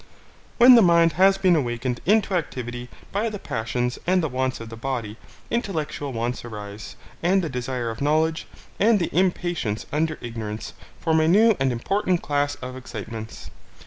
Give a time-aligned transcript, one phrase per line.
[0.57, 4.69] When the mind has been awakened into activity by the passions, and the wants of
[4.69, 5.15] the body,
[5.51, 8.47] intellectual wants arise; and the desire of knowledge,
[8.79, 13.51] and the impatience under ignorance, form a new and important class of excitements.